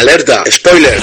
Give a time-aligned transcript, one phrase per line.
[0.00, 0.98] Alerta, spoiler.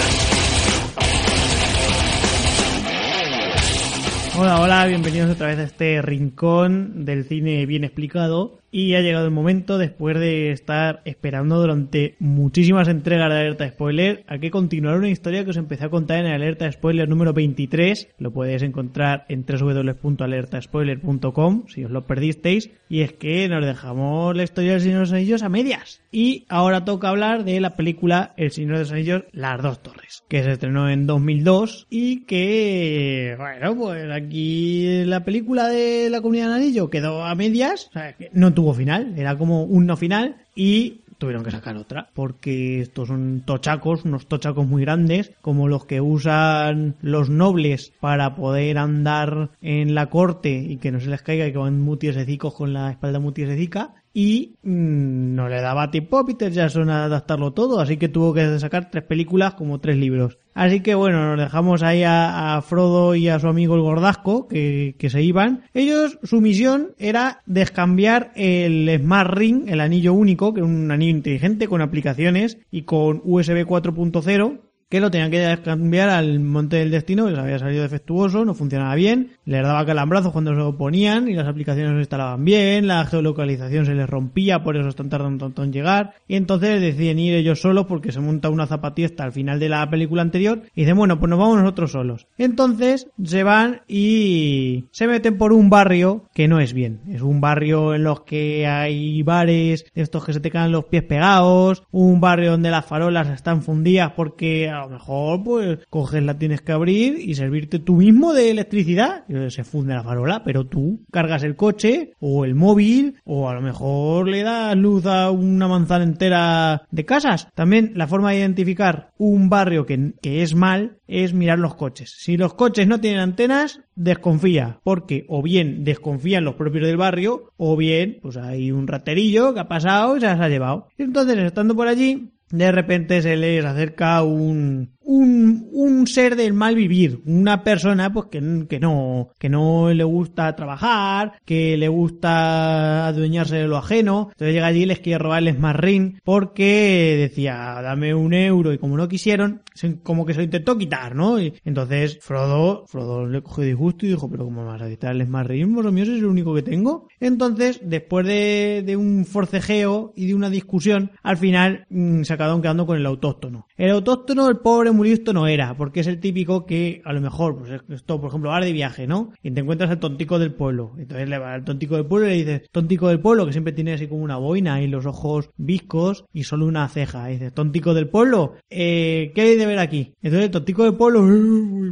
[4.35, 8.57] Hola, hola, bienvenidos otra vez a este rincón del cine bien explicado.
[8.71, 14.23] Y ha llegado el momento, después de estar esperando durante muchísimas entregas de Alerta Spoiler,
[14.27, 17.33] a que continuar una historia que os empecé a contar en el Alerta Spoiler número
[17.33, 18.09] 23.
[18.19, 22.69] Lo podéis encontrar en www.alertaspoiler.com si os lo perdisteis.
[22.89, 26.01] Y es que nos dejamos la historia del Señor de los Anillos a medias.
[26.11, 30.23] Y ahora toca hablar de la película El Señor de los Anillos, Las Dos Torres,
[30.27, 36.45] que se estrenó en 2002 y que, bueno, pues aquí la película de la Comunidad
[36.45, 37.89] del Anillo quedó a medias,
[38.31, 43.07] no tuvo final, era como un no final y tuvieron que sacar otra porque estos
[43.07, 49.51] son tochacos, unos tochacos muy grandes como los que usan los nobles para poder andar
[49.61, 52.91] en la corte y que no se les caiga y que van tiesecicos con la
[52.91, 57.79] espalda muy tiesecica y mm, no le daba tiempo a Peter Jackson a adaptarlo todo,
[57.79, 60.39] así que tuvo que sacar tres películas como tres libros.
[60.55, 64.47] Así que bueno, nos dejamos ahí a, a Frodo y a su amigo el Gordasco,
[64.47, 65.65] que, que, se iban.
[65.75, 71.11] Ellos, su misión era descambiar el Smart Ring, el anillo único, que es un anillo
[71.11, 76.91] inteligente con aplicaciones y con USB 4.0, que lo tenían que cambiar al Monte del
[76.91, 80.77] Destino, que les había salido defectuoso, no funcionaba bien, les daba calambrazos cuando se lo
[80.77, 84.87] ponían y las aplicaciones no se instalaban bien, la geolocalización se les rompía, por eso
[84.87, 88.65] están tardando tanto en llegar, y entonces deciden ir ellos solos porque se monta una
[88.65, 92.27] zapatista al final de la película anterior y dicen, bueno, pues nos vamos nosotros solos.
[92.37, 97.41] Entonces se van y se meten por un barrio que no es bien, es un
[97.41, 102.21] barrio en los que hay bares, estos que se te caen los pies pegados, un
[102.21, 106.71] barrio donde las farolas están fundidas porque a lo mejor pues coges la tienes que
[106.71, 109.25] abrir y servirte tú mismo de electricidad.
[109.49, 113.61] Se funde la farola pero tú cargas el coche o el móvil o a lo
[113.61, 117.49] mejor le das luz a una manzana entera de casas.
[117.55, 122.15] También la forma de identificar un barrio que, que es mal es mirar los coches.
[122.17, 127.51] Si los coches no tienen antenas desconfía porque o bien desconfían los propios del barrio
[127.57, 130.87] o bien pues hay un raterillo que ha pasado y se las ha llevado.
[130.97, 136.75] Entonces estando por allí de repente se les acerca un, un, un ser del mal
[136.75, 143.07] vivir, una persona pues que, que no, que no le gusta trabajar, que le gusta
[143.07, 147.79] adueñarse de lo ajeno, entonces llega allí y les quiere robarles más ring porque decía
[147.81, 149.61] dame un euro y como no quisieron,
[150.03, 151.39] como que se lo intentó quitar, ¿no?
[151.39, 155.29] Y entonces Frodo, Frodo le cogió disgusto y dijo pero ¿cómo me vas a quitarles
[155.29, 155.73] más ring?
[155.73, 157.07] Vos míos es el único que tengo.
[157.21, 162.61] Entonces después de, de un forcejeo y de una discusión, al final mmm, se acabaron
[162.61, 163.67] quedando con el autóctono.
[163.77, 167.57] El autóctono, el pobre muy no era, porque es el típico que a lo mejor,
[167.57, 169.31] pues esto, por ejemplo, vas de viaje, ¿no?
[169.43, 170.93] Y te encuentras al tontico del pueblo.
[170.97, 173.73] Entonces le va al tontico del pueblo y le dices, tontico del pueblo, que siempre
[173.73, 177.29] tiene así como una boina y los ojos viscos y solo una ceja.
[177.29, 180.13] Y dices, tontico del pueblo, eh, ¿qué hay de ver aquí?
[180.21, 181.21] Entonces el tontico del pueblo,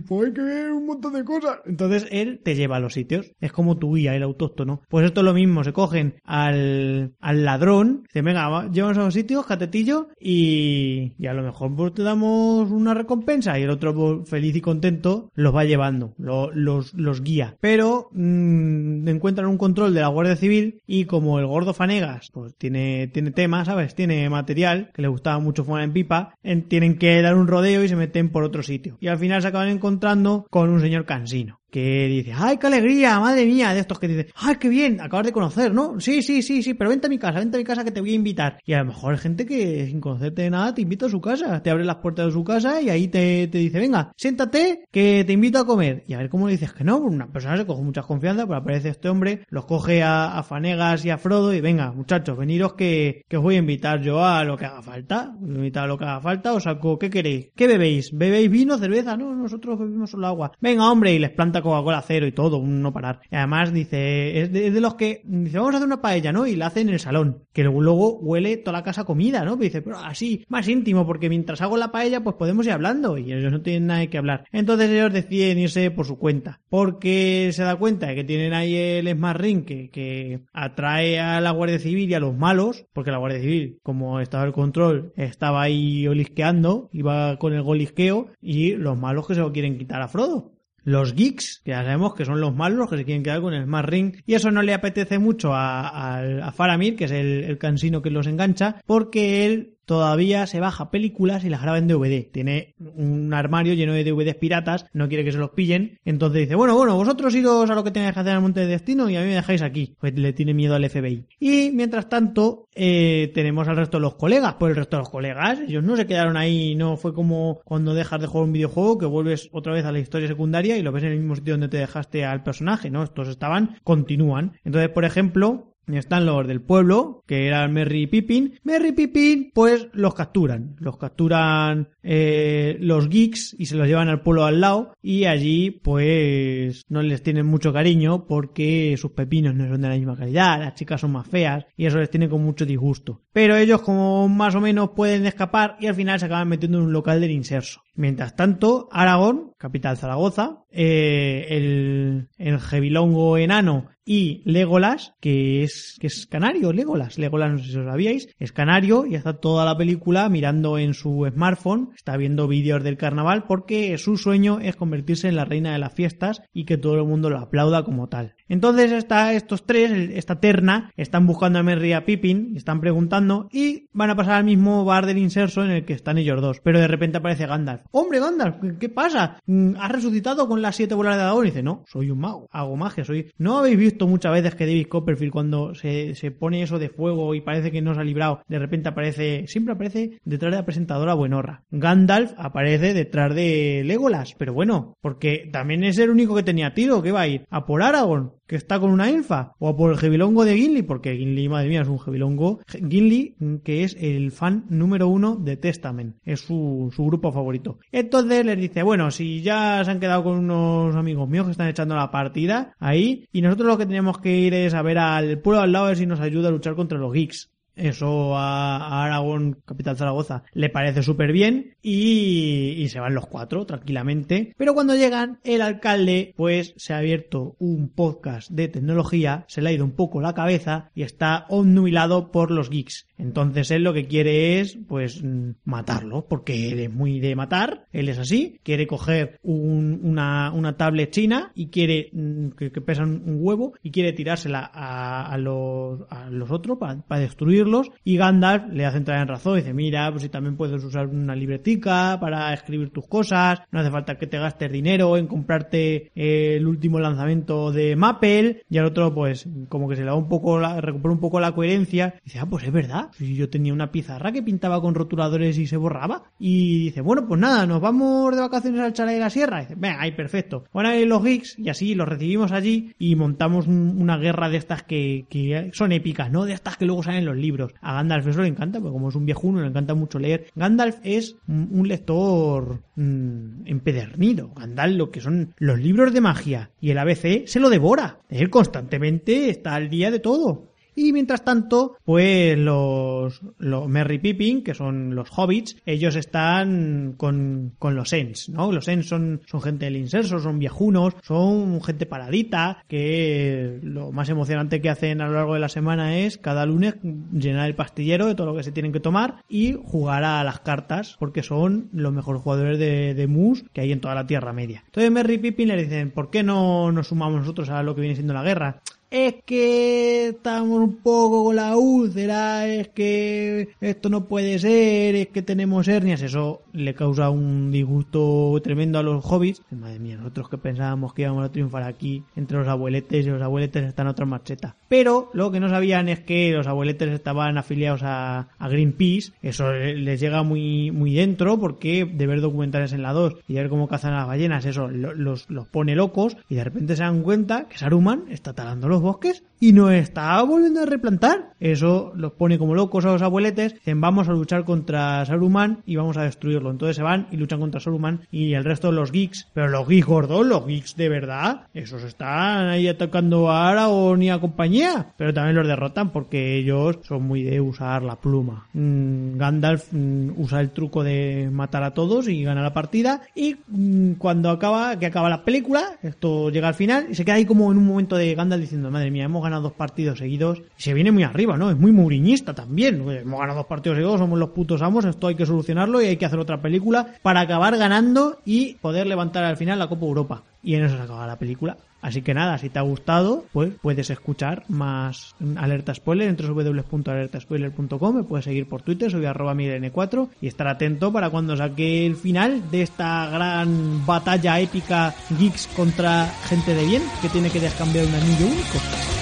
[0.08, 1.60] pues hay que ver un montón de cosas.
[1.66, 3.32] Entonces él te lleva a los sitios.
[3.40, 4.82] Es como tu guía, el autóctono.
[4.90, 9.04] Pues esto es lo mismo, se cogen al, al ladrón, dice, venga, va, llévanos a
[9.06, 13.70] los sitios, catetillo, y, y a lo mejor pues, te damos una recompensa y el
[13.70, 17.56] otro feliz y contento los va llevando, lo, los, los guía.
[17.60, 22.56] Pero mmm, encuentran un control de la Guardia Civil y como el gordo Fanegas pues
[22.56, 23.96] tiene, tiene tema, ¿sabes?
[23.96, 27.84] Tiene material que le gustaba mucho fumar en pipa, en, tienen que dar un rodeo
[27.84, 28.98] y se meten por otro sitio.
[29.00, 33.20] Y al final se acaban encontrando con un señor cansino que dice, ¡ay, qué alegría!
[33.20, 35.02] Madre mía, de estos que dicen, ¡ay, qué bien!
[35.02, 36.00] Acabas de conocer, ¿no?
[36.00, 38.02] Sí, sí, sí, sí, pero vente a mi casa, vente a mi casa que te
[38.02, 38.60] voy a invitar.
[38.66, 41.62] Y a lo mejor gente que sin conocerte de nada te invita a su casa,
[41.62, 45.24] te abre las puertas de su casa y ahí te, te dice, venga, siéntate que
[45.26, 46.04] te invito a comer.
[46.08, 48.60] Y a ver cómo le dices que no, una persona se coge mucha confianza, pero
[48.60, 52.74] aparece este hombre, los coge a, a Fanegas y a Frodo y venga, muchachos, veniros
[52.74, 55.36] que, que os voy a invitar yo a lo que haga falta.
[55.40, 57.50] Voy invitar a lo que haga falta, os saco, ¿qué queréis?
[57.56, 58.12] ¿Qué bebéis?
[58.14, 59.18] ¿Bebéis vino, cerveza?
[59.18, 60.52] No, nosotros bebemos solo agua.
[60.62, 63.22] Venga, hombre, y les planta Coca-Cola cero y todo, un no parar.
[63.32, 66.48] Y además dice, es de, los que, dice, vamos a hacer una paella, ¿no?
[66.48, 69.56] Y la hace en el salón, que luego, huele toda la casa comida, ¿no?
[69.56, 73.32] Dice, pero así, más íntimo, porque mientras hago la paella, pues podemos ir hablando, y
[73.32, 74.46] ellos no tienen nada que hablar.
[74.52, 78.76] Entonces ellos deciden irse por su cuenta, porque se da cuenta de que tienen ahí
[78.76, 83.12] el Smart Ring que, que atrae a la Guardia Civil y a los malos, porque
[83.12, 88.76] la Guardia Civil, como estaba el control, estaba ahí olisqueando, iba con el golisqueo, y
[88.76, 90.55] los malos que se lo quieren quitar a Frodo.
[90.86, 93.54] Los geeks, que ya sabemos que son los malos los que se quieren quedar con
[93.54, 97.12] el Smart Ring, y eso no le apetece mucho a, a, a Faramir, que es
[97.12, 101.78] el, el cansino que los engancha, porque él todavía se baja películas y las graba
[101.78, 102.30] en DVD.
[102.32, 106.00] Tiene un armario lleno de DVDs piratas, no quiere que se los pillen.
[106.06, 108.68] Entonces dice, bueno, bueno, vosotros iros a lo que tengáis que hacer el Monte de
[108.68, 109.96] Destino y a mí me dejáis aquí.
[110.00, 111.26] Pues le tiene miedo al FBI.
[111.40, 114.56] Y mientras tanto, eh, tenemos al resto de los colegas.
[114.60, 117.94] Pues el resto de los colegas, ellos no se quedaron ahí, no fue como cuando
[117.94, 120.92] dejas de jugar un videojuego que vuelves otra vez a la historia secundaria y lo
[120.92, 123.04] ves en el mismo sitio donde te dejaste al personaje, ¿no?
[123.04, 124.54] Estos estaban, continúan.
[124.64, 128.60] Entonces, por ejemplo, están los del pueblo, que eran Merry y Pippin.
[128.64, 130.76] Merry y Pippin, pues los capturan.
[130.80, 134.94] Los capturan eh, los geeks y se los llevan al pueblo al lado.
[135.02, 139.96] Y allí, pues, no les tienen mucho cariño porque sus pepinos no son de la
[139.96, 140.60] misma calidad.
[140.60, 143.25] Las chicas son más feas y eso les tiene con mucho disgusto.
[143.36, 146.86] Pero ellos, como más o menos pueden escapar y al final se acaban metiendo en
[146.86, 147.82] un local del inserso.
[147.94, 156.08] Mientras tanto, Aragón, capital Zaragoza, eh, el, el Jebilongo enano y Legolas, que es, que
[156.08, 157.18] es canario, Legolas.
[157.18, 160.94] Legolas, no sé si lo sabíais, es canario y está toda la película mirando en
[160.94, 165.74] su smartphone, está viendo vídeos del carnaval porque su sueño es convertirse en la reina
[165.74, 168.36] de las fiestas y que todo el mundo lo aplauda como tal.
[168.48, 173.88] Entonces está, estos tres, esta terna, están buscando a Merry a Pippin, están preguntando y
[173.94, 176.60] van a pasar al mismo bar del inserso en el que están ellos dos.
[176.62, 177.84] Pero de repente aparece Gandalf.
[177.92, 178.58] ¡Hombre, Gandalf!
[178.80, 179.40] ¿Qué pasa?
[179.80, 181.46] ¿Has resucitado con las siete bolas de dragón?
[181.46, 183.32] Y dice, no, soy un mago, hago magia, soy...
[183.38, 187.36] ¿No habéis visto muchas veces que David Copperfield cuando se, se pone eso de fuego
[187.36, 190.66] y parece que no se ha librado, de repente aparece, siempre aparece detrás de la
[190.66, 191.64] presentadora Buenorra.
[191.72, 197.02] Gandalf aparece detrás de Legolas, pero bueno, porque también es el único que tenía tiro,
[197.02, 199.98] que va a ir a por Aragorn, que está con una elfa, o por el
[199.98, 202.60] Jebilongo de Gimli, porque Gimli, madre mía, es un Jebilongo.
[202.68, 207.80] Gimli, que es el fan número uno de Testament, es su, su grupo favorito.
[207.92, 211.68] Entonces les dice, bueno, si ya se han quedado con unos amigos míos que están
[211.68, 215.40] echando la partida ahí, y nosotros lo que tenemos que ir es a ver al
[215.40, 217.55] pueblo al lado a ver si nos ayuda a luchar contra los geeks.
[217.76, 223.66] Eso a, Aragón, capital Zaragoza, le parece súper bien y, y, se van los cuatro
[223.66, 224.54] tranquilamente.
[224.58, 229.70] Pero cuando llegan, el alcalde pues se ha abierto un podcast de tecnología, se le
[229.70, 233.08] ha ido un poco la cabeza y está obnubilado por los geeks.
[233.18, 235.24] Entonces él lo que quiere es pues
[235.64, 240.78] matarlo, porque él es muy de matar, él es así, quiere coger un, una, una
[240.78, 242.12] tablet china y quiere
[242.58, 246.02] que, que pesa un huevo y quiere tirársela a, los,
[246.50, 247.65] otros para, para destruir
[248.04, 249.58] y Gandalf le hace entrar en razón.
[249.58, 253.92] Dice, mira, pues si también puedes usar una libretica para escribir tus cosas, no hace
[253.92, 258.64] falta que te gastes dinero en comprarte eh, el último lanzamiento de Maple.
[258.70, 261.40] Y al otro, pues, como que se le da un poco, la, recupera un poco
[261.40, 262.16] la coherencia.
[262.24, 263.10] dice, ah, pues es verdad.
[263.14, 266.24] Si yo tenía una pizarra que pintaba con rotuladores y se borraba.
[266.40, 269.60] Y dice, bueno, pues nada, nos vamos de vacaciones al chalet de la sierra.
[269.60, 270.66] Y dice, venga, ahí perfecto.
[270.74, 274.58] Bueno, ahí los geeks y así los recibimos allí y montamos un, una guerra de
[274.58, 276.46] estas que, que son épicas, ¿no?
[276.46, 277.55] De estas que luego salen en los libros.
[277.82, 280.48] A Gandalf eso le encanta, porque como es un viejuno, le encanta mucho leer.
[280.56, 284.52] Gandalf es un lector mmm, empedernido.
[284.56, 288.20] Gandalf, lo que son los libros de magia y el ABC, se lo devora.
[288.30, 290.75] Él constantemente está al día de todo.
[290.96, 297.74] Y mientras tanto, pues los, los Merry Pippin, que son los hobbits, ellos están con,
[297.78, 298.72] con los Ents, ¿no?
[298.72, 304.30] Los Ents son, son gente del inserso, son viejunos, son gente paradita, que lo más
[304.30, 306.96] emocionante que hacen a lo largo de la semana es cada lunes
[307.34, 310.62] llenar el pastillero de todo lo que se tienen que tomar y jugar a las
[310.62, 314.54] cartas, porque son los mejores jugadores de, de mus que hay en toda la Tierra
[314.54, 314.84] Media.
[314.86, 318.16] Entonces Merry Pippin le dicen, ¿por qué no nos sumamos nosotros a lo que viene
[318.16, 318.82] siendo la guerra?
[319.12, 325.28] Es que estamos un poco con la úlcera, es que esto no puede ser, es
[325.28, 329.62] que tenemos hernias, eso le causa un disgusto tremendo a los hobbits.
[329.72, 333.42] Madre mía, nosotros que pensábamos que íbamos a triunfar aquí entre los abueletes y los
[333.42, 334.76] abueletes están otra marcheta.
[334.88, 339.72] Pero lo que no sabían es que los abueletes estaban afiliados a, a Greenpeace, eso
[339.72, 343.70] les llega muy, muy dentro porque de ver documentales en la 2 y de ver
[343.70, 347.22] cómo cazan a las ballenas, eso los, los pone locos y de repente se dan
[347.22, 351.54] cuenta que Saruman está talándolo los bosques y nos está volviendo a replantar.
[351.60, 353.74] Eso los pone como locos a los abueletes.
[353.74, 356.72] Dicen, vamos a luchar contra Saruman y vamos a destruirlo.
[356.72, 359.48] Entonces se van y luchan contra Saruman y el resto de los geeks.
[359.54, 364.30] Pero los geeks gordos, los geeks de verdad, esos están ahí atacando a Aragorn y
[364.30, 365.14] a compañía.
[365.18, 368.68] Pero también los derrotan porque ellos son muy de usar la pluma.
[368.74, 373.22] Mm, Gandalf mm, usa el truco de matar a todos y gana la partida.
[373.34, 377.36] Y mm, cuando acaba, que acaba la película, esto llega al final y se queda
[377.36, 380.62] ahí como en un momento de Gandalf diciendo, madre mía, hemos ganado dos partidos seguidos
[380.78, 381.70] y se viene muy arriba, ¿no?
[381.70, 383.08] Es muy muriñista también.
[383.10, 386.18] Hemos ganado dos partidos seguidos, somos los putos amos, esto hay que solucionarlo y hay
[386.18, 390.44] que hacer otra película para acabar ganando y poder levantar al final la Copa Europa.
[390.66, 391.78] Y en eso se acaba la película.
[392.02, 398.16] Así que nada, si te ha gustado, pues puedes escuchar más alerta spoiler en www.alertaspoiler.com,
[398.16, 402.16] me puedes seguir por Twitter, soy arroba miren4 y estar atento para cuando saque el
[402.16, 408.06] final de esta gran batalla épica geeks contra gente de bien que tiene que descambiar
[408.06, 409.15] un anillo único.